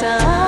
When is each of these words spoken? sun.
sun. 0.00 0.39